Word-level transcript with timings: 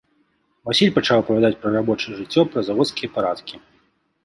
Васіль 0.69 0.93
пачаў 0.95 1.17
апавядаць 1.23 1.59
пра 1.67 1.75
рабочае 1.77 2.13
жыццё, 2.23 2.41
пра 2.55 2.59
заводскія 2.73 3.09
парадкі. 3.21 3.55